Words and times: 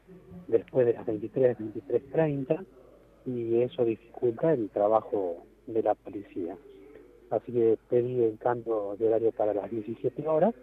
después 0.49 0.87
de 0.87 0.95
las 0.95 1.07
23, 1.07 1.59
23, 1.59 2.11
30 2.11 2.65
y 3.27 3.63
eso 3.63 3.85
dificulta 3.85 4.53
el 4.53 4.69
trabajo 4.71 5.45
de 5.67 5.83
la 5.83 5.95
policía. 5.95 6.57
Así 7.31 7.53
que 7.53 7.79
pedí 7.89 8.23
el 8.23 8.39
cambio 8.39 8.97
de 8.99 9.09
horario 9.09 9.33
para 9.33 9.55
las 9.55 9.71
17 9.71 10.27
horas, 10.29 10.55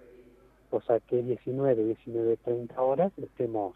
o 0.69 0.81
sea 0.81 0.99
que 0.99 1.23
19, 1.23 1.83
19, 1.83 2.37
30 2.37 2.81
horas 2.81 3.11
estemos 3.17 3.75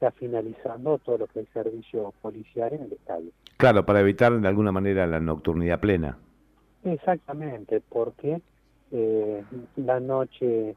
ya 0.00 0.10
finalizando 0.12 0.98
todo 0.98 1.18
lo 1.18 1.26
que 1.26 1.40
es 1.40 1.48
servicio 1.52 2.12
policial 2.20 2.72
en 2.72 2.82
el 2.82 2.92
estadio. 2.92 3.30
Claro, 3.56 3.84
para 3.84 4.00
evitar 4.00 4.38
de 4.38 4.48
alguna 4.48 4.72
manera 4.72 5.06
la 5.06 5.20
nocturnidad 5.20 5.80
plena. 5.80 6.18
Exactamente, 6.84 7.82
porque 7.88 8.40
eh, 8.92 9.44
la 9.76 10.00
noche 10.00 10.76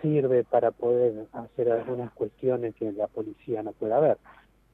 sirve 0.00 0.44
para 0.44 0.70
poder 0.70 1.26
hacer 1.32 1.70
algunas 1.70 2.12
cuestiones 2.12 2.74
que 2.74 2.92
la 2.92 3.06
policía 3.08 3.62
no 3.62 3.72
pueda 3.72 3.98
ver. 4.00 4.18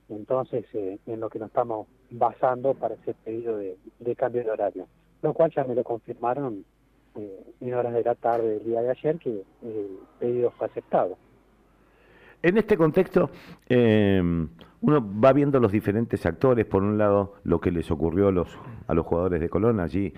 Entonces, 0.08 0.66
eh, 0.74 0.98
en 1.06 1.20
lo 1.20 1.30
que 1.30 1.38
nos 1.38 1.48
estamos 1.48 1.86
basando 2.10 2.74
para 2.74 2.94
ese 2.94 3.14
pedido 3.14 3.56
de, 3.56 3.76
cambio 4.16 4.44
de 4.44 4.50
horario, 4.50 4.86
lo 5.22 5.32
cual 5.32 5.50
ya 5.54 5.64
me 5.64 5.74
lo 5.74 5.82
confirmaron 5.82 6.64
eh, 7.16 7.44
en 7.60 7.74
horas 7.74 7.94
de 7.94 8.02
la 8.02 8.14
tarde 8.14 8.48
del 8.54 8.64
día 8.64 8.82
de 8.82 8.90
ayer 8.90 9.18
que 9.18 9.42
el 9.62 9.98
pedido 10.18 10.50
fue 10.52 10.66
aceptado. 10.66 11.16
En 12.42 12.58
este 12.58 12.76
contexto, 12.76 13.30
eh, 13.66 14.20
uno 14.82 15.20
va 15.24 15.32
viendo 15.32 15.58
los 15.58 15.72
diferentes 15.72 16.26
actores, 16.26 16.66
por 16.66 16.82
un 16.82 16.98
lado, 16.98 17.36
lo 17.44 17.58
que 17.58 17.70
les 17.70 17.90
ocurrió 17.90 18.28
a 18.28 18.32
los, 18.32 18.48
a 18.86 18.92
los 18.92 19.06
jugadores 19.06 19.40
de 19.40 19.48
Colón 19.48 19.80
allí 19.80 20.12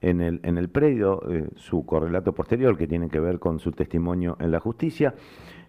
en 0.00 0.20
el, 0.20 0.40
en 0.42 0.56
el 0.58 0.68
predio, 0.68 1.22
eh, 1.30 1.48
su 1.56 1.84
correlato 1.84 2.32
posterior 2.32 2.76
que 2.76 2.86
tiene 2.86 3.08
que 3.08 3.20
ver 3.20 3.38
con 3.38 3.58
su 3.58 3.72
testimonio 3.72 4.36
en 4.40 4.50
la 4.50 4.60
justicia. 4.60 5.14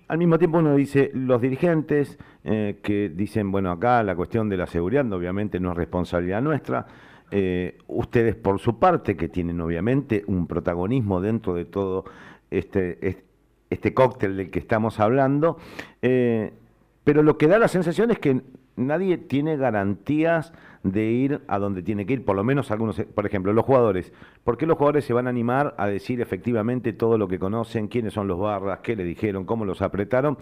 Al 0.08 0.18
mismo 0.18 0.38
tiempo 0.38 0.60
uno 0.60 0.76
dice, 0.76 1.12
los 1.14 1.42
dirigentes 1.42 2.18
eh, 2.44 2.80
que 2.82 3.10
dicen, 3.10 3.52
bueno, 3.52 3.72
acá 3.72 4.04
la 4.04 4.16
cuestión 4.16 4.50
de 4.50 4.58
la 4.58 4.68
seguridad 4.68 5.12
obviamente 5.12 5.60
no 5.60 5.72
es 5.72 5.78
responsabilidad 5.78 6.42
nuestra, 6.42 6.86
eh, 7.30 7.78
ustedes 7.88 8.36
por 8.36 8.60
su 8.60 8.78
parte, 8.78 9.16
que 9.16 9.30
tienen 9.30 9.62
obviamente 9.62 10.24
un 10.28 10.48
protagonismo 10.48 11.22
dentro 11.22 11.54
de 11.54 11.66
todo 11.66 12.04
este, 12.50 13.24
este, 13.70 13.94
cóctel 13.94 14.36
del 14.36 14.50
que 14.50 14.60
estamos 14.60 15.00
hablando, 15.00 15.58
pero 16.02 17.24
lo 17.24 17.38
que 17.38 17.48
da 17.48 17.58
la 17.58 17.70
sensación 17.70 18.12
es 18.12 18.20
que 18.20 18.42
nadie 18.76 19.18
tiene 19.18 19.56
garantías 19.56 20.52
de 20.84 21.04
ir 21.06 21.42
a 21.48 21.60
donde 21.60 21.84
tiene 21.84 22.06
que 22.06 22.14
ir, 22.14 22.26
por 22.26 22.36
lo 22.36 22.44
menos 22.44 22.72
algunos, 22.72 23.00
por 23.00 23.26
ejemplo, 23.26 23.54
los 23.54 23.66
jugadores. 23.66 24.12
¿Por 24.44 24.58
qué 24.58 24.66
los 24.66 24.78
jugadores 24.78 25.06
se 25.06 25.14
van 25.14 25.28
a 25.28 25.30
animar 25.30 25.76
a 25.78 25.88
decir 25.88 26.22
efectivamente 26.22 26.94
todo 26.94 27.18
lo 27.18 27.28
que 27.28 27.40
conocen, 27.40 27.88
quiénes 27.88 28.14
son 28.14 28.28
los 28.28 28.40
barras, 28.40 28.80
qué 28.80 28.96
le 28.96 29.04
dijeron, 29.04 29.46
cómo 29.46 29.66
los 29.66 29.82
apretaron? 29.82 30.38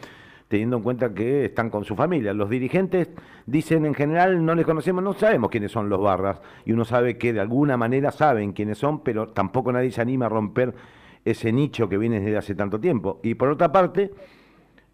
teniendo 0.50 0.78
en 0.78 0.84
cuenta 0.84 1.14
que 1.14 1.46
están 1.46 1.70
con 1.70 1.86
su 1.86 1.96
familia. 1.96 2.34
Los 2.34 2.50
dirigentes 2.50 3.08
dicen 3.46 3.86
en 3.86 3.94
general 3.94 4.44
no 4.44 4.56
les 4.56 4.66
conocemos, 4.66 5.04
no 5.04 5.14
sabemos 5.14 5.52
quiénes 5.52 5.72
son 5.72 5.90
los 5.90 6.02
barras 6.02 6.42
y 6.66 6.74
uno 6.74 6.84
sabe 6.86 7.18
que 7.18 7.32
de 7.34 7.40
alguna 7.40 7.78
manera 7.78 8.12
saben 8.12 8.52
quiénes 8.52 8.80
son, 8.80 9.04
pero 9.04 9.30
tampoco 9.30 9.72
nadie 9.72 9.92
se 9.92 10.02
anima 10.02 10.26
a 10.26 10.30
romper 10.30 10.74
ese 11.24 11.52
nicho 11.52 11.88
que 11.88 12.00
viene 12.00 12.20
desde 12.20 12.36
hace 12.36 12.56
tanto 12.56 12.80
tiempo. 12.80 13.20
Y 13.22 13.36
por 13.36 13.50
otra 13.50 13.72
parte, 13.72 14.12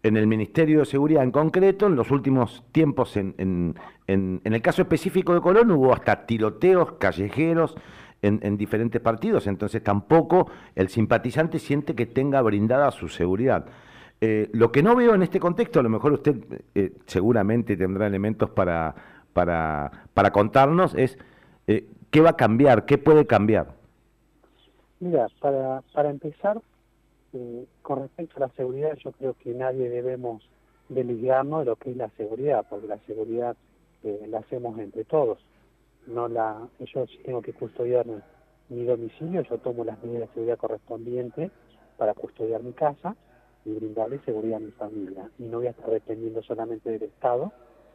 en 0.06 0.16
el 0.16 0.26
Ministerio 0.26 0.80
de 0.80 0.86
Seguridad 0.86 1.24
en 1.24 1.30
concreto, 1.30 1.86
en 1.86 1.96
los 1.96 2.10
últimos 2.10 2.62
tiempos, 2.72 3.16
en, 3.16 3.74
el 4.06 4.62
caso 4.62 4.82
específico 4.82 5.34
de 5.34 5.40
Colón, 5.40 5.70
hubo 5.72 5.92
hasta 5.92 6.26
tiroteos 6.26 6.92
callejeros 6.92 7.74
en, 8.22 8.56
diferentes 8.56 9.00
partidos, 9.00 9.46
entonces 9.46 9.82
tampoco 9.82 10.50
el 10.74 10.88
simpatizante 10.88 11.58
siente 11.58 11.94
que 11.94 12.06
tenga 12.06 12.40
brindada 12.42 12.90
su 12.90 13.08
seguridad. 13.08 13.66
Eh, 14.20 14.48
lo 14.52 14.72
que 14.72 14.82
no 14.82 14.96
veo 14.96 15.14
en 15.14 15.22
este 15.22 15.38
contexto, 15.38 15.80
a 15.80 15.82
lo 15.82 15.90
mejor 15.90 16.12
usted 16.14 16.36
eh, 16.74 16.92
seguramente 17.06 17.76
tendrá 17.76 18.06
elementos 18.06 18.48
para, 18.50 18.94
para, 19.32 19.90
para 20.14 20.30
contarnos, 20.30 20.94
es 20.94 21.18
eh, 21.66 21.86
qué 22.10 22.20
va 22.20 22.30
a 22.30 22.36
cambiar, 22.36 22.86
qué 22.86 22.96
puede 22.96 23.26
cambiar. 23.26 23.74
Mira, 25.00 25.26
para, 25.40 25.82
para 25.92 26.08
empezar, 26.10 26.58
eh, 27.36 27.66
con 27.82 28.00
respecto 28.00 28.36
a 28.36 28.40
la 28.40 28.54
seguridad, 28.54 28.96
yo 28.96 29.12
creo 29.12 29.34
que 29.34 29.52
nadie 29.52 29.88
debemos 29.90 30.42
desligarnos 30.88 31.60
de 31.60 31.64
lo 31.66 31.76
que 31.76 31.90
es 31.90 31.96
la 31.96 32.10
seguridad, 32.10 32.64
porque 32.68 32.86
la 32.86 32.98
seguridad 33.00 33.56
eh, 34.02 34.26
la 34.28 34.38
hacemos 34.38 34.78
entre 34.78 35.04
todos. 35.04 35.38
No 36.06 36.28
la, 36.28 36.68
yo 36.80 37.06
si 37.06 37.18
tengo 37.18 37.42
que 37.42 37.52
custodiar 37.52 38.06
mi 38.68 38.84
domicilio, 38.84 39.42
yo 39.42 39.58
tomo 39.58 39.84
las 39.84 40.02
medidas 40.02 40.28
de 40.28 40.34
seguridad 40.34 40.58
correspondientes 40.58 41.50
para 41.96 42.14
custodiar 42.14 42.62
mi 42.62 42.72
casa 42.72 43.16
y 43.64 43.72
brindarle 43.72 44.20
seguridad 44.20 44.58
a 44.58 44.60
mi 44.60 44.70
familia. 44.72 45.28
Y 45.38 45.44
no 45.44 45.58
voy 45.58 45.66
a 45.66 45.70
estar 45.70 45.90
dependiendo 45.90 46.42
solamente 46.42 46.90
del 46.90 47.02
Estado 47.02 47.52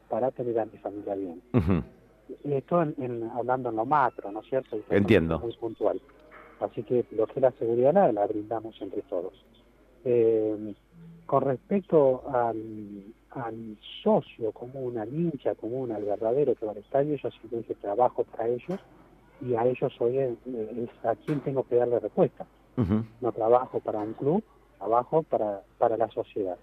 para 0.10 0.32
tener 0.32 0.60
a 0.60 0.66
mi 0.66 0.78
familia 0.78 1.16
bien. 1.16 1.42
Y 2.44 2.54
esto 2.54 2.82
en, 2.82 3.30
hablando 3.34 3.70
en 3.70 3.76
lo 3.78 3.86
macro, 3.86 4.32
¿no 4.32 4.42
es 4.42 4.48
cierto? 4.48 4.78
Entiendo. 4.90 5.40
Muy 5.40 5.56
puntual. 5.56 6.02
Así 6.62 6.84
que 6.84 7.06
lo 7.12 7.26
que 7.26 7.34
es 7.36 7.42
la 7.42 7.52
seguridad 7.52 7.94
la, 8.14 8.26
brindamos 8.28 8.80
entre 8.82 9.02
todos. 9.04 9.34
Eh, 10.06 10.74
con 11.26 11.44
respecto 11.44 12.24
al, 12.32 13.04
al, 13.32 13.78
socio 14.04 14.52
común, 14.52 14.98
al 14.98 15.14
hincha 15.14 15.56
común, 15.56 15.92
al 15.92 16.04
verdadero 16.04 16.56
que 16.56 16.66
va 16.66 16.74
al 16.74 16.78
estadio, 16.78 17.16
yo 17.16 17.32
simplemente 17.32 17.76
trabajo 17.76 18.24
para 18.24 18.48
ellos 18.48 18.80
y 19.42 19.56
a 19.56 19.66
ellos 19.66 19.92
soy 19.98 20.18
es 20.18 20.38
a 21.04 21.16
quien 21.16 21.40
tengo 21.40 21.64
que 21.64 21.76
darle 21.76 22.00
respuesta. 22.00 22.46
No 23.22 23.32
trabajo 23.32 23.80
para 23.80 24.00
un 24.00 24.14
club, 24.14 24.44
trabajo 24.78 25.24
para, 25.24 25.62
para 25.78 25.98
la 25.98 26.10
sociedad. 26.10 26.58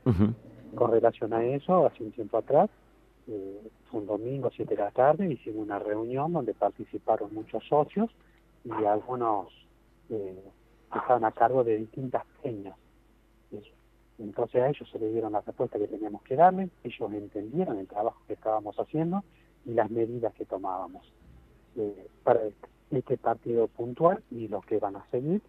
Con 0.74 0.90
relación 0.90 1.32
a 1.32 1.44
eso, 1.44 1.86
hace 1.86 2.02
un 2.02 2.12
tiempo 2.12 2.38
atrás, 2.38 2.68
eh, 3.28 3.70
fue 3.90 4.00
un 4.00 4.06
domingo, 4.06 4.50
7 4.54 4.74
de 4.74 4.82
la 4.82 4.90
tarde, 4.90 5.32
hicimos 5.32 5.62
una 5.62 5.78
reunión 5.78 6.32
donde 6.32 6.54
participaron 6.54 7.32
muchos 7.32 7.62
socios 7.68 8.10
y 8.64 8.84
algunos 8.84 9.48
estaban 10.08 11.24
a 11.24 11.32
cargo 11.32 11.64
de 11.64 11.76
distintas 11.76 12.24
peñas. 12.42 12.76
Entonces 14.18 14.62
a 14.62 14.68
ellos 14.68 14.88
se 14.90 14.98
les 14.98 15.12
dieron 15.12 15.32
la 15.32 15.40
respuesta 15.40 15.78
que 15.78 15.86
teníamos 15.86 16.22
que 16.22 16.34
darle, 16.34 16.70
ellos 16.82 17.12
entendieron 17.12 17.78
el 17.78 17.86
trabajo 17.86 18.20
que 18.26 18.32
estábamos 18.32 18.76
haciendo 18.78 19.22
y 19.64 19.74
las 19.74 19.90
medidas 19.90 20.34
que 20.34 20.44
tomábamos. 20.44 21.12
Eh, 21.76 22.08
para 22.24 22.40
este 22.90 23.16
partido 23.16 23.68
puntual 23.68 24.22
y 24.30 24.48
los 24.48 24.64
que 24.64 24.78
van 24.78 24.96
a 24.96 25.06
seguir, 25.10 25.40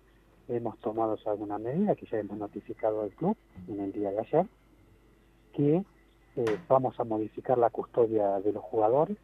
hemos 0.48 0.78
tomado 0.80 1.18
alguna 1.26 1.58
medida 1.58 1.96
que 1.96 2.06
ya 2.06 2.20
hemos 2.20 2.38
notificado 2.38 3.02
al 3.02 3.10
club 3.12 3.36
en 3.68 3.80
el 3.80 3.92
día 3.92 4.12
de 4.12 4.20
ayer, 4.20 4.46
que 5.54 5.84
eh, 6.36 6.60
vamos 6.68 7.00
a 7.00 7.04
modificar 7.04 7.58
la 7.58 7.70
custodia 7.70 8.40
de 8.40 8.54
los 8.54 8.64
jugadores, 8.64 9.18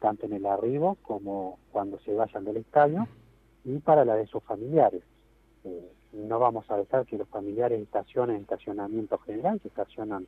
tanto 0.00 0.26
en 0.26 0.34
el 0.34 0.46
arribo 0.46 0.96
como 1.02 1.58
cuando 1.72 1.98
se 2.00 2.14
vayan 2.14 2.44
del 2.44 2.58
estadio, 2.58 3.08
y 3.66 3.78
para 3.80 4.04
la 4.04 4.14
de 4.14 4.26
sus 4.26 4.42
familiares. 4.44 5.02
Eh, 5.64 5.92
no 6.12 6.38
vamos 6.38 6.70
a 6.70 6.76
dejar 6.76 7.04
que 7.04 7.18
los 7.18 7.28
familiares 7.28 7.82
estacionen 7.82 8.36
en 8.36 8.42
estacionamiento 8.42 9.18
general, 9.18 9.60
que 9.60 9.68
estacionan 9.68 10.26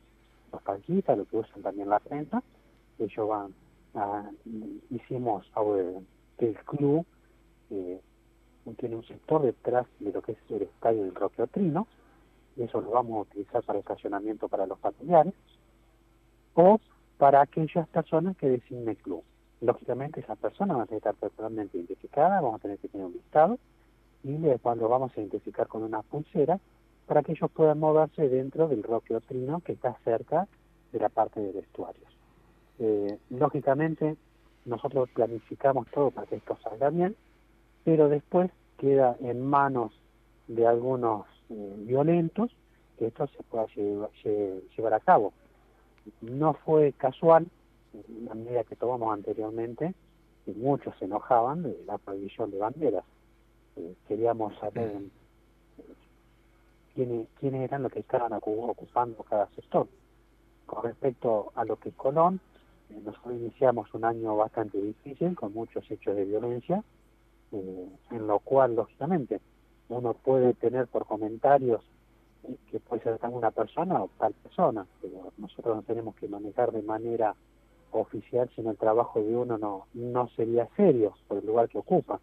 los 0.51 0.61
palquitas, 0.61 1.17
lo 1.17 1.25
que 1.25 1.37
usan 1.37 1.61
también 1.61 1.89
la 1.89 1.99
renta. 1.99 2.43
Ellos 2.99 3.29
van, 3.29 3.53
a, 3.95 4.29
hicimos 4.89 5.49
que 6.37 6.49
el 6.49 6.55
club 6.65 7.05
eh, 7.69 8.01
tiene 8.77 8.97
un 8.97 9.05
sector 9.05 9.41
detrás 9.41 9.87
de 9.99 10.11
lo 10.11 10.21
que 10.21 10.33
es 10.33 10.37
el 10.49 10.63
estadio 10.63 11.03
del 11.03 11.15
Roque 11.15 11.41
Otrino, 11.41 11.87
y 12.57 12.63
eso 12.63 12.81
lo 12.81 12.91
vamos 12.91 13.17
a 13.17 13.21
utilizar 13.21 13.63
para 13.63 13.79
estacionamiento 13.79 14.49
para 14.49 14.67
los 14.67 14.77
familiares, 14.79 15.33
o 16.55 16.79
para 17.17 17.41
aquellas 17.41 17.87
personas 17.87 18.35
que 18.35 18.49
designe 18.49 18.91
el 18.91 18.97
club. 18.97 19.23
Lógicamente 19.61 20.21
esas 20.21 20.37
personas 20.37 20.77
van 20.77 20.87
a 20.91 20.95
estar 20.95 21.15
totalmente 21.15 21.77
identificadas, 21.77 22.41
vamos 22.41 22.59
a 22.59 22.61
tener 22.61 22.77
que 22.79 22.87
tener 22.87 23.07
un 23.07 23.13
listado, 23.13 23.59
y 24.23 24.33
después 24.37 24.77
lo 24.77 24.89
vamos 24.89 25.11
a 25.15 25.19
identificar 25.19 25.67
con 25.67 25.83
una 25.83 26.01
pulsera 26.01 26.59
para 27.05 27.23
que 27.23 27.31
ellos 27.31 27.49
puedan 27.51 27.79
moverse 27.79 28.29
dentro 28.29 28.67
del 28.67 28.83
Roque 28.83 29.15
Otrino 29.15 29.61
que 29.61 29.73
está 29.73 29.97
cerca 30.03 30.47
de 30.91 30.99
la 30.99 31.09
parte 31.09 31.39
de 31.39 31.51
vestuarios. 31.51 32.07
Eh, 32.79 33.17
lógicamente, 33.29 34.15
nosotros 34.65 35.09
planificamos 35.09 35.87
todo 35.91 36.11
para 36.11 36.27
que 36.27 36.35
esto 36.35 36.57
salga 36.63 36.89
bien, 36.89 37.15
pero 37.83 38.09
después 38.09 38.51
queda 38.77 39.15
en 39.19 39.45
manos 39.45 39.91
de 40.47 40.65
algunos 40.67 41.25
eh, 41.49 41.75
violentos 41.79 42.51
que 42.97 43.07
esto 43.07 43.27
se 43.27 43.43
pueda 43.43 43.65
llevar, 43.67 44.93
a 44.93 44.99
cabo. 44.99 45.33
No 46.21 46.53
fue 46.53 46.93
casual 46.93 47.47
la 48.25 48.35
medida 48.35 48.63
que 48.63 48.75
tomamos 48.75 49.13
anteriormente, 49.13 49.93
y 50.45 50.51
muchos 50.51 50.95
se 50.97 51.05
enojaban 51.05 51.63
de 51.63 51.83
la 51.85 51.97
prohibición 51.97 52.51
de 52.51 52.57
banderas. 52.57 53.05
Eh, 53.75 53.95
queríamos 54.07 54.57
saber 54.59 54.93
quiénes, 56.93 57.27
quiénes 57.39 57.61
eran 57.61 57.83
los 57.83 57.91
que 57.91 57.99
estaban 57.99 58.33
ocupando 58.33 59.23
cada 59.23 59.47
sector. 59.49 59.87
Con 60.65 60.83
respecto 60.83 61.51
a 61.55 61.65
lo 61.65 61.77
que 61.77 61.91
Colón, 61.91 62.39
eh, 62.89 63.01
nosotros 63.03 63.35
iniciamos 63.35 63.93
un 63.93 64.05
año 64.05 64.35
bastante 64.35 64.81
difícil, 64.81 65.35
con 65.35 65.53
muchos 65.53 65.89
hechos 65.89 66.15
de 66.15 66.25
violencia, 66.25 66.83
eh, 67.51 67.89
en 68.11 68.27
lo 68.27 68.39
cual, 68.39 68.75
lógicamente, 68.75 69.41
uno 69.89 70.13
puede 70.13 70.53
tener 70.53 70.87
por 70.87 71.05
comentarios 71.05 71.83
que 72.71 72.79
puede 72.79 73.03
ser 73.03 73.17
tan 73.17 73.33
una 73.33 73.51
persona 73.51 74.01
o 74.01 74.09
tal 74.17 74.33
persona, 74.33 74.85
pero 75.01 75.33
nosotros 75.37 75.75
no 75.75 75.81
tenemos 75.83 76.15
que 76.15 76.27
manejar 76.27 76.71
de 76.71 76.81
manera 76.81 77.35
oficial, 77.91 78.49
sino 78.55 78.71
el 78.71 78.77
trabajo 78.77 79.21
de 79.21 79.35
uno 79.35 79.57
no, 79.57 79.87
no 79.93 80.27
sería 80.29 80.67
serio 80.75 81.13
por 81.27 81.39
el 81.39 81.45
lugar 81.45 81.69
que 81.69 81.77
ocupa. 81.77 82.19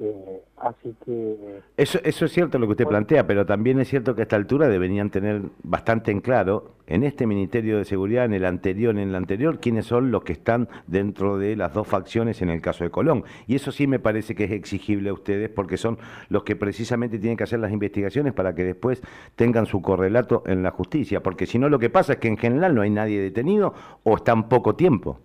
Eh, 0.00 0.42
así 0.56 0.94
que... 1.04 1.60
Eso, 1.76 2.00
eso 2.02 2.24
es 2.24 2.32
cierto 2.32 2.58
lo 2.58 2.66
que 2.66 2.72
usted 2.72 2.86
plantea, 2.86 3.26
pero 3.26 3.46
también 3.46 3.78
es 3.78 3.88
cierto 3.88 4.14
que 4.14 4.22
a 4.22 4.24
esta 4.24 4.36
altura 4.36 4.68
deberían 4.68 5.10
tener 5.10 5.42
bastante 5.62 6.10
en 6.10 6.20
claro, 6.20 6.72
en 6.86 7.04
este 7.04 7.26
Ministerio 7.26 7.78
de 7.78 7.84
Seguridad, 7.84 8.24
en 8.24 8.34
el 8.34 8.44
anterior, 8.44 8.90
en 8.98 9.08
el 9.08 9.14
anterior, 9.14 9.60
quiénes 9.60 9.86
son 9.86 10.10
los 10.10 10.24
que 10.24 10.32
están 10.32 10.68
dentro 10.88 11.38
de 11.38 11.54
las 11.54 11.72
dos 11.72 11.86
facciones 11.86 12.42
en 12.42 12.50
el 12.50 12.60
caso 12.60 12.82
de 12.82 12.90
Colón. 12.90 13.24
Y 13.46 13.54
eso 13.54 13.70
sí 13.70 13.86
me 13.86 14.00
parece 14.00 14.34
que 14.34 14.44
es 14.44 14.50
exigible 14.50 15.10
a 15.10 15.12
ustedes, 15.12 15.48
porque 15.48 15.76
son 15.76 15.98
los 16.28 16.42
que 16.42 16.56
precisamente 16.56 17.18
tienen 17.18 17.36
que 17.36 17.44
hacer 17.44 17.60
las 17.60 17.72
investigaciones 17.72 18.32
para 18.32 18.54
que 18.54 18.64
después 18.64 19.00
tengan 19.36 19.66
su 19.66 19.80
correlato 19.80 20.42
en 20.46 20.62
la 20.62 20.72
justicia, 20.72 21.22
porque 21.22 21.46
si 21.46 21.58
no 21.58 21.68
lo 21.68 21.78
que 21.78 21.90
pasa 21.90 22.14
es 22.14 22.18
que 22.18 22.28
en 22.28 22.36
general 22.36 22.74
no 22.74 22.82
hay 22.82 22.90
nadie 22.90 23.20
detenido 23.20 23.74
o 24.02 24.16
está 24.16 24.32
en 24.32 24.44
poco 24.44 24.74
tiempo. 24.74 25.20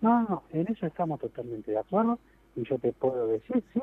No, 0.00 0.22
no, 0.22 0.42
en 0.52 0.66
eso 0.70 0.86
estamos 0.86 1.20
totalmente 1.20 1.70
de 1.70 1.78
acuerdo 1.78 2.18
y 2.56 2.64
yo 2.64 2.78
te 2.78 2.92
puedo 2.92 3.28
decir, 3.28 3.62
sí, 3.72 3.80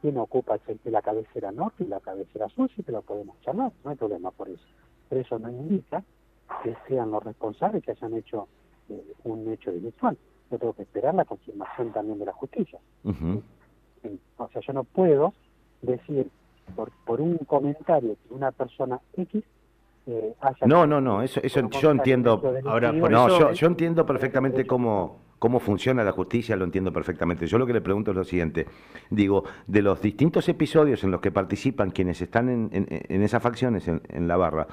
quién 0.00 0.16
ocupa 0.18 0.58
la 0.84 1.02
cabecera 1.02 1.52
norte 1.52 1.84
y 1.84 1.86
la 1.86 2.00
cabecera 2.00 2.48
sur, 2.48 2.70
si 2.74 2.82
te 2.82 2.92
lo 2.92 3.02
podemos 3.02 3.40
charlar, 3.42 3.72
no 3.84 3.90
hay 3.90 3.96
problema 3.96 4.30
por 4.30 4.48
eso. 4.48 4.64
Pero 5.08 5.20
eso 5.20 5.38
no 5.38 5.50
indica 5.50 6.02
que 6.62 6.76
sean 6.86 7.10
los 7.10 7.22
responsables 7.22 7.82
que 7.82 7.92
hayan 7.92 8.14
hecho 8.14 8.48
eh, 8.88 9.14
un 9.24 9.50
hecho 9.52 9.70
delictual. 9.72 10.16
Yo 10.50 10.58
tengo 10.58 10.72
que 10.72 10.82
esperar 10.82 11.14
la 11.14 11.24
confirmación 11.24 11.92
también 11.92 12.18
de 12.18 12.26
la 12.26 12.32
justicia. 12.32 12.78
O 13.04 14.48
sea, 14.48 14.62
yo 14.62 14.72
no 14.72 14.84
puedo 14.84 15.34
decir 15.82 16.30
por, 16.74 16.90
por 17.04 17.20
un 17.20 17.38
comentario 17.38 18.16
que 18.26 18.34
una 18.34 18.50
persona 18.52 19.00
X 19.16 19.44
eh, 20.06 20.34
haya... 20.40 20.66
No, 20.66 20.86
no, 20.86 21.00
no, 21.00 21.22
eso, 21.22 21.40
eso 21.42 21.68
yo 21.68 21.90
entiendo... 21.90 22.40
Ahora, 22.64 22.92
no, 22.92 23.28
yo, 23.28 23.52
yo 23.52 23.66
entiendo 23.66 24.06
perfectamente 24.06 24.66
cómo 24.66 25.27
cómo 25.38 25.60
funciona 25.60 26.04
la 26.04 26.12
justicia, 26.12 26.56
lo 26.56 26.64
entiendo 26.64 26.92
perfectamente. 26.92 27.46
Yo 27.46 27.58
lo 27.58 27.66
que 27.66 27.72
le 27.72 27.80
pregunto 27.80 28.10
es 28.10 28.16
lo 28.16 28.24
siguiente. 28.24 28.66
Digo, 29.10 29.44
de 29.66 29.82
los 29.82 30.00
distintos 30.00 30.48
episodios 30.48 31.04
en 31.04 31.10
los 31.10 31.20
que 31.20 31.30
participan 31.30 31.90
quienes 31.90 32.20
están 32.20 32.70
en, 32.72 33.22
esas 33.22 33.42
facciones 33.42 33.88
en, 33.88 34.28
la 34.28 34.36
barra, 34.36 34.66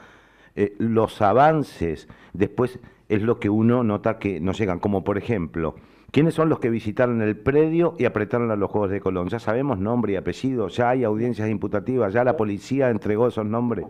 eh, 0.56 0.75
los 0.79 1.21
avances 1.21 2.07
después 2.33 2.79
es 3.09 3.21
lo 3.21 3.39
que 3.39 3.50
uno 3.50 3.83
nota 3.83 4.17
que 4.17 4.39
no 4.39 4.53
llegan, 4.53 4.79
como 4.79 5.03
por 5.03 5.17
ejemplo, 5.17 5.75
¿quiénes 6.12 6.33
son 6.33 6.50
los 6.50 6.59
que 6.59 6.69
visitaron 6.69 7.21
el 7.21 7.38
predio 7.38 7.95
y 8.00 8.06
apretaron 8.06 8.50
a 8.51 8.56
los 8.56 8.71
Juegos 8.71 8.89
de 8.89 9.01
Colón? 9.01 9.29
Ya 9.29 9.39
sabemos 9.39 9.77
nombre 9.77 10.13
y 10.13 10.15
apellido, 10.15 10.69
ya 10.69 10.89
hay 10.89 11.03
audiencias 11.03 11.50
imputativas, 11.50 12.13
ya 12.13 12.23
la 12.23 12.38
policía 12.38 12.89
entregó 12.89 13.27
esos 13.27 13.45
nombres. 13.45 13.85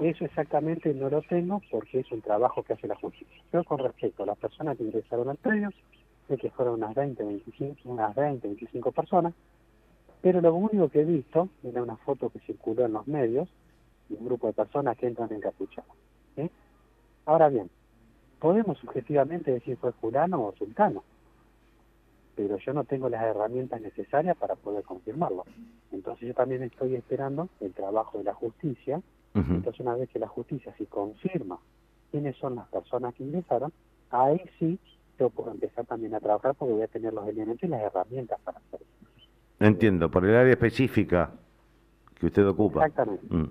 Eso 0.00 0.24
exactamente 0.24 0.94
no 0.94 1.10
lo 1.10 1.20
tengo 1.20 1.60
porque 1.70 2.00
es 2.00 2.10
un 2.10 2.22
trabajo 2.22 2.62
que 2.62 2.72
hace 2.72 2.88
la 2.88 2.96
justicia. 2.96 3.42
Pero 3.50 3.64
con 3.64 3.78
respecto 3.78 4.22
a 4.22 4.26
las 4.26 4.38
personas 4.38 4.78
que 4.78 4.84
ingresaron 4.84 5.28
al 5.28 5.36
predio, 5.36 5.68
sé 6.26 6.38
que 6.38 6.50
fueron 6.50 6.74
unas 6.74 6.94
20, 6.94 7.22
25, 7.22 7.80
unas 7.84 8.14
20, 8.14 8.48
25 8.48 8.92
personas, 8.92 9.34
pero 10.22 10.40
lo 10.40 10.54
único 10.54 10.88
que 10.88 11.00
he 11.00 11.04
visto 11.04 11.50
era 11.62 11.82
una 11.82 11.96
foto 11.96 12.30
que 12.30 12.40
circuló 12.40 12.86
en 12.86 12.94
los 12.94 13.06
medios 13.06 13.48
de 14.08 14.16
un 14.16 14.24
grupo 14.24 14.46
de 14.46 14.54
personas 14.54 14.96
que 14.96 15.06
entran 15.06 15.32
encapuchadas. 15.34 15.90
¿sí? 16.34 16.50
Ahora 17.26 17.50
bien, 17.50 17.68
podemos 18.38 18.78
subjetivamente 18.78 19.50
decir 19.50 19.76
fue 19.76 19.92
fulano 19.92 20.46
o 20.46 20.54
sultano, 20.56 21.04
pero 22.36 22.56
yo 22.56 22.72
no 22.72 22.84
tengo 22.84 23.10
las 23.10 23.22
herramientas 23.22 23.82
necesarias 23.82 24.34
para 24.38 24.54
poder 24.54 24.82
confirmarlo. 24.82 25.44
Entonces 25.92 26.28
yo 26.28 26.34
también 26.34 26.62
estoy 26.62 26.94
esperando 26.94 27.50
el 27.60 27.74
trabajo 27.74 28.16
de 28.16 28.24
la 28.24 28.34
justicia 28.34 29.02
entonces, 29.34 29.80
una 29.80 29.94
vez 29.94 30.08
que 30.08 30.18
la 30.18 30.28
justicia 30.28 30.74
sí 30.76 30.86
confirma 30.86 31.58
quiénes 32.10 32.36
son 32.36 32.56
las 32.56 32.66
personas 32.68 33.14
que 33.14 33.22
ingresaron, 33.22 33.72
ahí 34.10 34.40
sí 34.58 34.78
yo 35.18 35.30
puedo 35.30 35.50
empezar 35.52 35.86
también 35.86 36.14
a 36.14 36.20
trabajar 36.20 36.54
porque 36.54 36.72
voy 36.72 36.82
a 36.82 36.88
tener 36.88 37.12
los 37.12 37.28
elementos 37.28 37.62
y 37.62 37.68
las 37.68 37.82
herramientas 37.82 38.40
para 38.40 38.58
hacerlo. 38.58 38.86
Entiendo, 39.60 40.10
por 40.10 40.24
el 40.24 40.34
área 40.34 40.52
específica 40.52 41.30
que 42.18 42.26
usted 42.26 42.46
ocupa. 42.46 42.86
Exactamente. 42.86 43.26
Mm. 43.28 43.48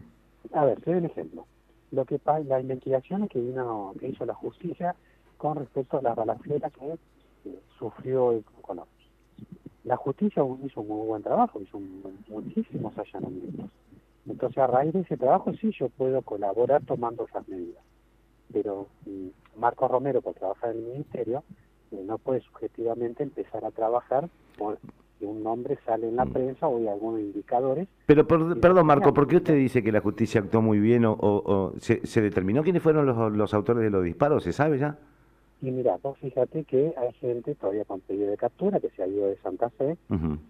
A 0.54 0.66
ver, 0.66 0.82
te 0.82 0.92
doy 0.92 1.00
un 1.00 1.06
ejemplo. 1.06 1.46
Lo 1.92 2.06
que 2.06 2.20
las 2.26 2.62
investigaciones 2.62 3.30
que 3.30 3.40
vino 3.40 3.94
que 4.00 4.10
hizo 4.10 4.26
la 4.26 4.34
justicia 4.34 4.96
con 5.38 5.58
respecto 5.58 5.98
a 5.98 6.02
la 6.02 6.14
balacera 6.14 6.70
que 6.70 6.94
eh, 6.94 7.60
sufrió 7.78 8.32
el 8.32 8.44
Colón. 8.62 8.86
La 9.84 9.96
justicia 9.96 10.44
hizo 10.64 10.82
un 10.82 10.88
muy 10.88 11.08
buen 11.08 11.24
trabajo, 11.24 11.62
hizo 11.62 11.80
muchísimos 12.28 12.96
allanamientos. 12.98 13.70
Entonces, 14.28 14.58
a 14.58 14.68
raíz 14.68 14.94
de 14.94 15.02
ese 15.02 15.18
trabajo, 15.18 15.54
sí, 15.54 15.72
yo 15.78 15.90
puedo 15.90 16.22
colaborar 16.22 16.84
tomando 16.86 17.26
esas 17.26 17.48
medidas. 17.48 17.84
Pero 18.52 18.88
mm, 19.06 19.60
Marco 19.60 19.88
Romero, 19.88 20.22
por 20.22 20.34
trabajar 20.34 20.72
en 20.72 20.80
el 20.80 20.86
ministerio, 20.86 21.44
eh, 21.92 22.04
no 22.06 22.18
puede 22.18 22.42
subjetivamente 22.42 23.24
empezar 23.24 23.66
a 23.66 23.72
trabajar 23.72 24.30
porque 24.58 24.80
un 25.22 25.44
nombre 25.44 25.78
sale 25.86 26.08
en 26.08 26.16
la 26.16 26.26
mm. 26.26 26.32
prensa 26.32 26.68
o 26.68 26.78
hay 26.78 26.88
algunos 26.88 27.22
indicadores. 27.22 27.88
Pero, 28.06 28.28
perdón, 28.28 28.86
Marco, 28.86 29.14
¿por 29.14 29.28
qué 29.28 29.38
usted 29.38 29.56
dice 29.56 29.84
que 29.84 29.92
la 29.92 30.02
justicia 30.02 30.42
actuó 30.42 30.62
muy 30.62 30.80
bien 30.80 31.04
o, 31.06 31.74
se, 31.80 32.22
determinó 32.22 32.64
quiénes 32.64 32.82
fueron 32.82 33.06
los, 33.38 33.54
autores 33.54 33.84
de 33.84 33.90
los 33.90 34.04
disparos? 34.04 34.44
¿Se 34.44 34.54
sabe 34.54 34.78
ya? 34.80 34.98
Y 35.62 35.72
mira, 35.72 35.98
vos 36.02 36.18
fíjate 36.20 36.64
que 36.64 36.94
hay 36.96 37.12
gente 37.14 37.54
todavía 37.56 37.84
con 37.84 38.00
pedido 38.00 38.30
de 38.30 38.38
captura 38.38 38.80
que 38.80 38.90
se 38.92 39.04
ha 39.04 39.08
ido 39.08 39.28
de 39.28 39.36
Santa 39.38 39.70
Fe 39.72 39.98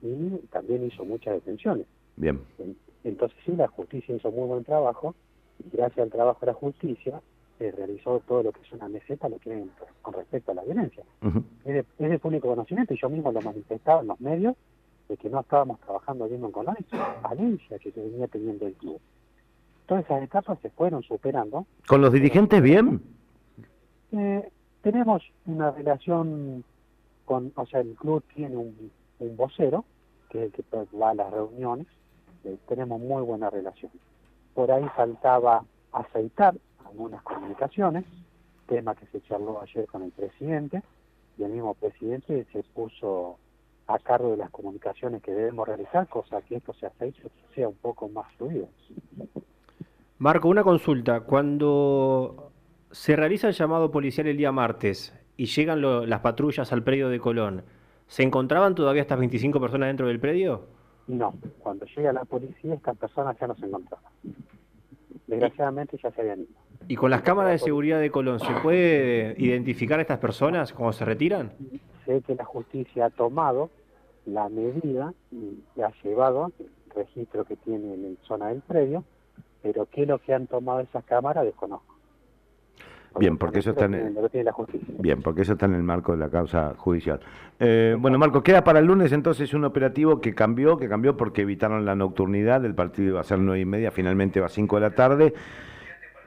y 0.03 0.37
también 0.51 0.85
hizo 0.85 1.03
muchas 1.03 1.33
detenciones. 1.33 1.87
Bien. 2.19 2.39
Entonces 3.03 3.37
sí, 3.45 3.55
la 3.55 3.67
justicia 3.67 4.15
hizo 4.15 4.31
muy 4.31 4.47
buen 4.47 4.63
trabajo 4.63 5.15
y 5.57 5.75
gracias 5.75 6.03
al 6.03 6.11
trabajo 6.11 6.39
de 6.41 6.47
la 6.47 6.53
justicia 6.53 7.19
realizó 7.59 8.21
todo 8.27 8.43
lo 8.43 8.51
que 8.51 8.61
es 8.61 8.71
una 8.71 8.87
meseta 8.87 9.27
lo 9.27 9.37
que 9.39 9.65
con 10.01 10.13
respecto 10.13 10.51
a 10.51 10.55
la 10.55 10.63
violencia. 10.63 11.03
es, 11.65 11.85
de, 11.97 12.19
público 12.19 12.47
conocimiento 12.47 12.93
y 12.93 12.99
yo 12.99 13.09
mismo 13.09 13.31
lo 13.31 13.41
manifestaba 13.41 14.01
en 14.01 14.07
los 14.07 14.19
medios 14.21 14.55
de 15.09 15.17
que 15.17 15.29
no 15.29 15.41
estábamos 15.41 15.79
trabajando 15.81 16.27
bien 16.27 16.49
con 16.51 16.65
la 16.65 16.77
valencia 17.21 17.79
que 17.79 17.91
se 17.91 18.01
venía 18.01 18.27
teniendo 18.27 18.67
el 18.67 18.73
club. 18.75 18.99
Todas 19.87 20.05
esas 20.05 20.23
etapas 20.23 20.59
se 20.61 20.69
fueron 20.69 21.01
superando. 21.03 21.65
¿Con 21.87 22.01
los 22.01 22.13
dirigentes 22.13 22.61
bien? 22.61 23.01
Eh, 24.11 24.49
tenemos 24.81 25.23
una 25.45 25.71
relación 25.71 26.63
con, 27.25 27.51
o 27.55 27.65
sea, 27.65 27.81
el 27.81 27.95
club 27.95 28.23
tiene 28.33 28.55
un, 28.55 28.91
un 29.19 29.35
vocero 29.35 29.83
que 30.29 30.45
es 30.45 30.45
el 30.45 30.51
que 30.51 30.63
va 30.95 31.09
a 31.09 31.15
las 31.15 31.31
reuniones 31.31 31.87
eh, 32.43 32.57
tenemos 32.67 32.99
muy 32.99 33.21
buena 33.23 33.49
relación. 33.49 33.91
Por 34.53 34.71
ahí 34.71 34.85
faltaba 34.95 35.63
aceitar 35.91 36.55
algunas 36.85 37.21
comunicaciones, 37.23 38.05
tema 38.67 38.95
que 38.95 39.05
se 39.07 39.21
charló 39.21 39.61
ayer 39.61 39.85
con 39.87 40.03
el 40.03 40.11
presidente, 40.11 40.81
y 41.37 41.43
el 41.43 41.51
mismo 41.51 41.73
presidente 41.73 42.45
se 42.51 42.63
puso 42.63 43.37
a 43.87 43.97
cargo 43.99 44.31
de 44.31 44.37
las 44.37 44.51
comunicaciones 44.51 45.21
que 45.23 45.31
debemos 45.31 45.67
realizar, 45.67 46.07
cosa 46.07 46.41
que 46.41 46.57
esto 46.57 46.73
sea, 46.73 46.91
sea 47.55 47.67
un 47.67 47.75
poco 47.75 48.07
más 48.09 48.31
fluido. 48.35 48.67
Marco, 50.19 50.49
una 50.49 50.63
consulta. 50.63 51.21
Cuando 51.21 52.51
se 52.91 53.15
realiza 53.15 53.47
el 53.47 53.53
llamado 53.53 53.89
policial 53.89 54.27
el 54.27 54.37
día 54.37 54.51
martes 54.51 55.17
y 55.37 55.45
llegan 55.45 55.81
las 56.09 56.19
patrullas 56.19 56.71
al 56.71 56.83
predio 56.83 57.09
de 57.09 57.19
Colón, 57.19 57.63
¿se 58.07 58.23
encontraban 58.23 58.75
todavía 58.75 59.01
estas 59.01 59.17
25 59.17 59.59
personas 59.59 59.87
dentro 59.87 60.07
del 60.07 60.19
predio? 60.19 60.67
No, 61.09 61.33
cuando 61.57 61.87
llega 61.87 62.13
la 62.13 62.23
policía 62.23 62.75
estas 62.75 62.95
personas 62.95 63.35
ya 63.39 63.47
no 63.47 63.55
se 63.55 63.65
encontraban. 63.65 64.11
Desgraciadamente 65.25 65.97
ya 66.01 66.11
se 66.11 66.21
habían 66.21 66.41
ido. 66.41 66.49
¿Y 66.87 66.95
con 66.95 67.09
las 67.09 67.23
cámaras 67.23 67.53
de 67.53 67.57
seguridad 67.57 67.99
de 67.99 68.11
Colón 68.11 68.39
se 68.39 68.53
puede 68.61 69.33
identificar 69.39 69.97
a 69.97 70.03
estas 70.03 70.19
personas 70.19 70.71
cuando 70.71 70.93
se 70.93 71.05
retiran? 71.05 71.51
Sé 72.05 72.21
que 72.21 72.35
la 72.35 72.45
justicia 72.45 73.05
ha 73.05 73.09
tomado 73.09 73.71
la 74.27 74.49
medida 74.49 75.15
y 75.31 75.81
ha 75.81 75.91
llevado 76.03 76.51
el 76.59 76.69
registro 76.93 77.43
que 77.43 77.55
tiene 77.55 77.95
en 77.95 78.13
la 78.13 78.27
zona 78.27 78.49
del 78.49 78.61
predio, 78.61 79.03
pero 79.63 79.87
qué 79.87 80.03
es 80.03 80.07
lo 80.07 80.19
que 80.19 80.35
han 80.35 80.45
tomado 80.45 80.81
esas 80.81 81.03
cámaras 81.05 81.43
desconozco. 81.43 81.95
Bien, 83.17 83.37
porque 83.37 83.59
eso 83.59 83.71
está 83.71 83.85
en 83.85 83.95
el, 83.95 84.15
bien, 84.99 85.21
porque 85.21 85.41
eso 85.41 85.53
está 85.53 85.65
en 85.65 85.73
el 85.73 85.83
marco 85.83 86.11
de 86.11 86.19
la 86.19 86.29
causa 86.29 86.73
judicial. 86.77 87.19
Eh, 87.59 87.95
bueno, 87.99 88.17
Marco, 88.17 88.43
queda 88.43 88.63
para 88.63 88.79
el 88.79 88.85
lunes 88.85 89.11
entonces 89.11 89.53
un 89.53 89.65
operativo 89.65 90.21
que 90.21 90.35
cambió, 90.35 90.77
que 90.77 90.87
cambió 90.87 91.17
porque 91.17 91.41
evitaron 91.41 91.85
la 91.85 91.95
nocturnidad, 91.95 92.63
el 92.65 92.75
partido 92.75 93.09
iba 93.09 93.21
a 93.21 93.23
ser 93.23 93.39
nueve 93.39 93.61
y 93.61 93.65
media, 93.65 93.91
finalmente 93.91 94.39
va 94.39 94.45
a 94.45 94.49
cinco 94.49 94.75
de 94.75 94.81
la 94.81 94.91
tarde. 94.91 95.33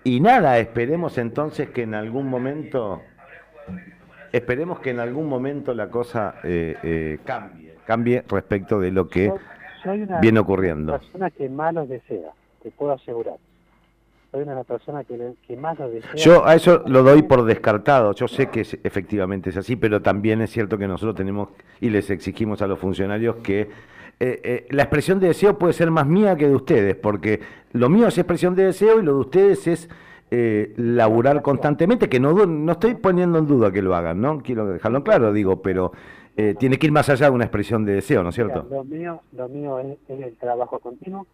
Y 0.04 0.20
nada, 0.20 0.58
esperemos 0.58 1.16
entonces 1.18 1.70
que 1.70 1.82
en 1.82 1.94
algún 1.94 2.28
momento, 2.28 3.00
esperemos 4.32 4.80
que 4.80 4.90
en 4.90 4.98
algún 4.98 5.28
momento 5.28 5.74
la 5.74 5.88
cosa 5.88 6.34
eh, 6.42 6.76
eh, 6.82 7.18
cambie, 7.24 7.76
cambie 7.86 8.24
respecto 8.28 8.80
de 8.80 8.90
lo 8.90 9.08
que 9.08 9.32
viene 10.20 10.40
ocurriendo. 10.40 10.98
persona 10.98 11.30
que 11.30 11.48
lo 11.48 11.86
desea, 11.86 12.32
te 12.62 12.70
puedo 12.72 12.92
asegurar 12.92 13.36
soy 14.32 14.42
una 14.42 14.64
persona 14.64 15.04
que, 15.04 15.34
que 15.46 15.56
más 15.56 15.78
lo 15.78 15.88
desea. 15.90 16.14
Yo 16.16 16.44
a 16.44 16.54
eso 16.54 16.82
lo 16.86 17.04
doy 17.04 17.22
por 17.22 17.44
descartado. 17.44 18.12
Yo 18.14 18.26
sé 18.26 18.48
que 18.48 18.62
efectivamente 18.62 19.50
es 19.50 19.56
así, 19.56 19.76
pero 19.76 20.02
también 20.02 20.40
es 20.40 20.50
cierto 20.50 20.76
que 20.78 20.88
nosotros 20.88 21.14
tenemos 21.14 21.50
y 21.80 21.90
les 21.90 22.10
exigimos 22.10 22.62
a 22.62 22.66
los 22.66 22.78
funcionarios 22.78 23.36
que 23.36 23.60
eh, 23.60 23.68
eh, 24.18 24.66
la 24.70 24.82
expresión 24.82 25.20
de 25.20 25.28
deseo 25.28 25.58
puede 25.58 25.72
ser 25.72 25.90
más 25.90 26.06
mía 26.06 26.36
que 26.36 26.48
de 26.48 26.56
ustedes, 26.56 26.96
porque 26.96 27.40
lo 27.72 27.88
mío 27.88 28.08
es 28.08 28.18
expresión 28.18 28.54
de 28.54 28.64
deseo 28.64 29.00
y 29.00 29.04
lo 29.04 29.14
de 29.14 29.20
ustedes 29.20 29.66
es 29.66 29.88
eh, 30.34 30.72
laburar 30.78 31.42
constantemente, 31.42 32.08
que 32.08 32.18
no, 32.18 32.32
no 32.46 32.72
estoy 32.72 32.94
poniendo 32.94 33.38
en 33.38 33.46
duda 33.46 33.70
que 33.70 33.82
lo 33.82 33.94
hagan, 33.94 34.18
¿no? 34.18 34.40
Quiero 34.40 34.66
dejarlo 34.66 35.04
claro, 35.04 35.30
digo, 35.30 35.60
pero 35.60 35.92
eh, 36.38 36.54
tiene 36.58 36.78
que 36.78 36.86
ir 36.86 36.92
más 36.92 37.10
allá 37.10 37.26
de 37.26 37.32
una 37.32 37.44
expresión 37.44 37.84
de 37.84 37.92
deseo, 37.92 38.22
¿no 38.22 38.30
es 38.30 38.34
cierto? 38.34 38.66
lo 38.70 38.82
mío, 38.82 39.20
lo 39.36 39.46
mío 39.50 39.78
es 39.78 39.98
el 40.08 40.34
trabajo 40.36 40.78
continuo, 40.78 41.26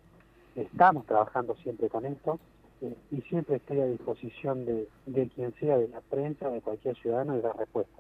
estamos 0.56 1.06
trabajando 1.06 1.54
siempre 1.62 1.88
con 1.88 2.06
esto, 2.06 2.40
eh, 2.80 2.94
y 3.10 3.20
siempre 3.22 3.56
estoy 3.56 3.80
a 3.80 3.86
disposición 3.86 4.64
de, 4.64 4.88
quien 5.34 5.52
sea, 5.54 5.78
de 5.78 5.88
la 5.88 6.00
prensa, 6.00 6.48
de 6.48 6.60
cualquier 6.60 6.96
ciudadano, 6.96 7.34
de 7.34 7.42
dar 7.42 7.56
respuesta. 7.56 7.92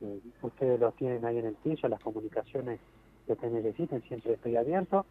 Eh, 0.00 0.20
ustedes 0.42 0.80
los 0.80 0.94
tienen 0.96 1.24
ahí 1.24 1.38
en 1.38 1.46
el 1.46 1.54
piso, 1.54 1.88
las 1.88 2.00
comunicaciones 2.00 2.80
que 3.26 3.36
te 3.36 3.50
necesiten, 3.50 4.02
siempre 4.02 4.34
estoy 4.34 4.56
abierto. 4.56 5.04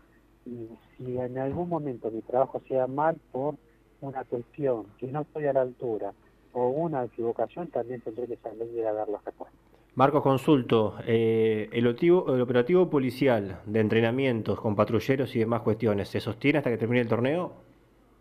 Y 0.45 0.69
si 0.97 1.17
en 1.17 1.38
algún 1.38 1.69
momento 1.69 2.12
mi 2.12 2.21
trabajo 2.21 2.62
sea 2.67 2.88
mal 2.88 3.17
por 3.31 3.55
una 4.01 4.24
cuestión 4.24 4.85
que 4.97 5.07
no 5.07 5.21
estoy 5.21 5.45
a 5.45 5.53
la 5.53 5.62
altura 5.62 6.13
o 6.53 6.67
una 6.69 7.03
equivocación, 7.03 7.67
también 7.67 8.01
tendré 8.01 8.27
que 8.27 8.38
salir 8.38 8.85
a 8.85 8.93
dar 8.93 9.09
las 9.09 9.24
respuestas. 9.25 9.59
Marcos, 9.95 10.24
consulto, 10.24 10.95
eh, 11.07 11.69
el, 11.71 11.88
operativo, 11.88 12.35
el 12.35 12.41
operativo 12.41 12.89
policial 12.89 13.62
de 13.65 13.79
entrenamientos 13.79 14.59
con 14.59 14.75
patrulleros 14.75 15.33
y 15.35 15.39
demás 15.39 15.62
cuestiones, 15.62 16.09
¿se 16.09 16.19
sostiene 16.19 16.57
hasta 16.57 16.69
que 16.69 16.77
termine 16.77 17.01
el 17.01 17.07
torneo? 17.07 17.64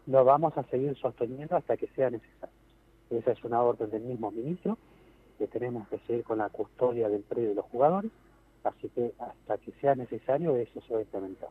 Lo 0.06 0.24
vamos 0.24 0.56
a 0.56 0.62
seguir 0.64 0.96
sosteniendo 0.96 1.56
hasta 1.56 1.76
que 1.76 1.86
sea 1.88 2.10
necesario. 2.10 2.54
Esa 3.10 3.32
es 3.32 3.44
una 3.44 3.62
orden 3.62 3.90
del 3.90 4.02
mismo 4.02 4.30
ministro, 4.30 4.78
que 5.38 5.46
tenemos 5.46 5.88
que 5.88 5.98
seguir 6.06 6.24
con 6.24 6.38
la 6.38 6.48
custodia 6.48 7.08
del 7.08 7.22
predio 7.22 7.50
de 7.50 7.54
los 7.56 7.64
jugadores, 7.66 8.10
así 8.64 8.88
que 8.94 9.12
hasta 9.18 9.58
que 9.58 9.72
sea 9.80 9.94
necesario 9.94 10.56
eso 10.56 10.80
se 10.86 10.92
va 10.92 11.00
a 11.00 11.02
implementar. 11.02 11.48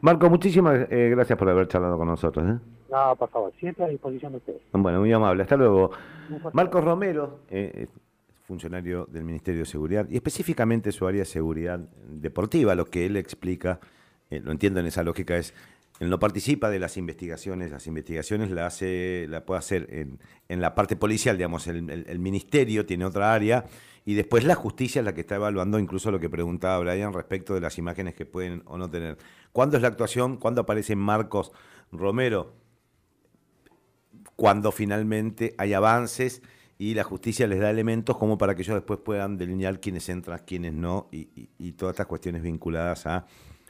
Marco, 0.00 0.28
muchísimas 0.28 0.86
eh, 0.90 1.08
gracias 1.10 1.38
por 1.38 1.48
haber 1.48 1.68
charlado 1.68 1.96
con 1.96 2.06
nosotros. 2.06 2.46
¿eh? 2.46 2.58
No, 2.90 3.16
por 3.16 3.30
favor, 3.30 3.52
siempre 3.58 3.84
a 3.84 3.88
disposición 3.88 4.32
de 4.32 4.38
ustedes. 4.38 4.62
Bueno, 4.72 5.00
muy 5.00 5.12
amable, 5.12 5.42
hasta 5.42 5.56
luego. 5.56 5.90
Marcos 6.52 6.84
Romero, 6.84 7.40
eh, 7.50 7.86
funcionario 8.44 9.06
del 9.06 9.24
Ministerio 9.24 9.60
de 9.60 9.66
Seguridad, 9.66 10.06
y 10.08 10.16
específicamente 10.16 10.92
su 10.92 11.06
área 11.06 11.20
de 11.20 11.24
seguridad 11.24 11.78
deportiva, 11.78 12.74
lo 12.74 12.84
que 12.84 13.06
él 13.06 13.16
explica, 13.16 13.80
lo 14.30 14.52
entiendo 14.52 14.80
en 14.80 14.86
esa 14.86 15.02
lógica, 15.02 15.36
es 15.36 15.54
él 15.98 16.10
no 16.10 16.18
participa 16.18 16.68
de 16.68 16.78
las 16.78 16.96
investigaciones, 16.96 17.70
las 17.70 17.86
investigaciones 17.86 18.50
la 18.50 18.66
hace, 18.66 19.26
la 19.28 19.46
puede 19.46 19.58
hacer 19.58 19.86
en, 19.90 20.18
en 20.48 20.60
la 20.60 20.74
parte 20.74 20.94
policial, 20.96 21.36
digamos, 21.38 21.66
el, 21.66 22.18
ministerio 22.18 22.84
tiene 22.84 23.06
otra 23.06 23.32
área, 23.32 23.64
y 24.04 24.14
después 24.14 24.44
la 24.44 24.54
justicia 24.54 25.00
es 25.00 25.04
la 25.04 25.14
que 25.14 25.22
está 25.22 25.36
evaluando 25.36 25.78
incluso 25.78 26.10
lo 26.10 26.20
que 26.20 26.28
preguntaba 26.28 26.78
Brian 26.78 27.12
respecto 27.12 27.54
de 27.54 27.60
las 27.60 27.78
imágenes 27.78 28.14
que 28.14 28.26
pueden 28.26 28.62
o 28.66 28.76
no 28.78 28.90
tener. 28.90 29.16
¿Cuándo 29.52 29.76
es 29.76 29.82
la 29.82 29.88
actuación? 29.88 30.36
¿Cuándo 30.36 30.60
aparece 30.60 30.94
Marcos 30.94 31.50
Romero? 31.90 32.54
Cuando 34.36 34.70
finalmente 34.70 35.54
hay 35.58 35.72
avances 35.72 36.42
y 36.78 36.94
la 36.94 37.04
justicia 37.04 37.46
les 37.46 37.58
da 37.58 37.70
elementos 37.70 38.18
como 38.18 38.36
para 38.36 38.54
que 38.54 38.62
ellos 38.62 38.76
después 38.76 39.00
puedan 39.00 39.38
delinear 39.38 39.80
quiénes 39.80 40.08
entran, 40.10 40.42
quiénes 40.46 40.74
no, 40.74 41.08
y, 41.10 41.48
y 41.58 41.72
todas 41.72 41.94
estas 41.94 42.06
cuestiones 42.06 42.42
vinculadas 42.42 43.06
a 43.06 43.26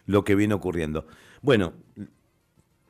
lo 0.07 0.25
que 0.25 0.35
viene 0.35 0.55
ocurriendo. 0.55 1.07
Bueno, 1.47 1.75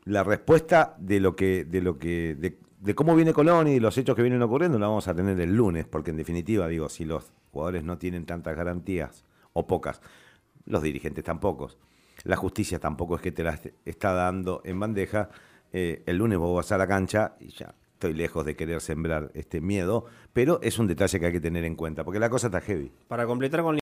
la 0.07 0.25
respuesta 0.25 0.97
de 0.97 1.21
lo 1.21 1.37
que, 1.37 1.67
de 1.67 1.83
lo 1.83 1.99
que, 1.99 2.35
de, 2.81 2.95
cómo 2.95 3.15
viene 3.15 3.35
Colón 3.35 3.69
y 3.69 3.81
los 3.81 3.99
hechos 3.99 4.17
que 4.17 4.23
vienen 4.23 4.41
ocurriendo 4.41 4.79
la 4.79 4.87
vamos 4.87 5.07
a 5.09 5.15
tener 5.15 5.39
el 5.39 5.55
lunes, 5.55 5.85
porque 5.85 6.11
en 6.11 6.17
definitiva, 6.17 6.67
digo, 6.67 6.89
si 6.89 7.05
los 7.05 7.35
jugadores 7.53 7.85
no 7.85 7.99
tienen 7.99 8.25
tantas 8.25 8.57
garantías, 8.57 9.27
o 9.53 9.67
pocas, 9.67 10.01
los 10.65 10.83
dirigentes 10.83 11.23
tampoco, 11.23 11.69
la 12.25 12.37
justicia 12.37 12.79
tampoco 12.79 13.17
es 13.17 13.21
que 13.21 13.31
te 13.31 13.45
las 13.45 13.61
está 13.85 14.15
dando 14.15 14.63
en 14.65 14.81
bandeja, 14.81 15.29
eh, 15.75 16.03
el 16.07 16.17
lunes 16.17 16.39
vos 16.39 16.57
vas 16.57 16.73
a 16.73 16.79
la 16.79 16.87
cancha 16.87 17.37
y 17.39 17.49
ya 17.49 17.75
estoy 17.97 18.13
lejos 18.13 18.45
de 18.45 18.57
querer 18.57 18.83
sembrar 18.83 19.31
este 19.33 19.63
miedo, 19.63 20.05
pero 20.35 20.61
es 20.63 20.79
un 20.79 20.87
detalle 20.87 21.19
que 21.19 21.27
hay 21.27 21.33
que 21.33 21.41
tener 21.41 21.65
en 21.65 21.77
cuenta, 21.77 22.05
porque 22.05 22.19
la 22.19 22.29
cosa 22.29 22.49
está 22.49 22.61
heavy. 22.61 22.93
Para 23.09 23.27
completar 23.27 23.63
con 23.63 23.75